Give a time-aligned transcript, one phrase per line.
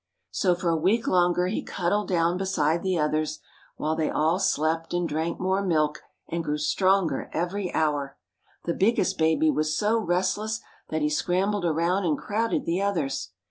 [0.31, 3.37] So for a week longer he cuddled down beside the others,
[3.77, 8.17] while they all slept and drank more milk and grew stronger every hour.
[8.63, 10.59] The biggest baby was so restless
[10.89, 13.29] that he scrambled around and crowded the others.